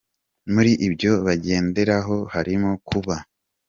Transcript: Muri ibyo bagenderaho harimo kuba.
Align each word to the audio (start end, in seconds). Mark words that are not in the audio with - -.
Muri 0.53 0.71
ibyo 0.87 1.11
bagenderaho 1.25 2.15
harimo 2.33 2.71
kuba. 2.89 3.15